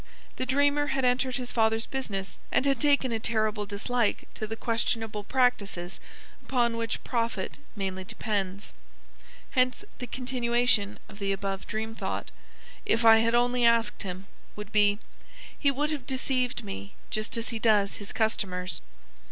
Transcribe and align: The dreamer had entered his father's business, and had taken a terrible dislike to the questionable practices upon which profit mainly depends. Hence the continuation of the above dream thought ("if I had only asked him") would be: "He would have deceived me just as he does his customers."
The 0.37 0.47
dreamer 0.47 0.87
had 0.87 1.05
entered 1.05 1.35
his 1.35 1.51
father's 1.51 1.85
business, 1.85 2.39
and 2.51 2.65
had 2.65 2.79
taken 2.81 3.11
a 3.11 3.19
terrible 3.19 3.67
dislike 3.67 4.27
to 4.33 4.47
the 4.47 4.55
questionable 4.55 5.23
practices 5.23 5.99
upon 6.43 6.75
which 6.75 7.03
profit 7.03 7.59
mainly 7.75 8.03
depends. 8.03 8.71
Hence 9.51 9.85
the 9.99 10.07
continuation 10.07 10.97
of 11.07 11.19
the 11.19 11.31
above 11.31 11.67
dream 11.67 11.93
thought 11.93 12.31
("if 12.83 13.05
I 13.05 13.17
had 13.17 13.35
only 13.35 13.63
asked 13.63 14.01
him") 14.01 14.25
would 14.55 14.71
be: 14.71 14.97
"He 15.59 15.69
would 15.69 15.91
have 15.91 16.07
deceived 16.07 16.63
me 16.63 16.95
just 17.11 17.37
as 17.37 17.49
he 17.49 17.59
does 17.59 17.97
his 17.97 18.11
customers." 18.11 18.81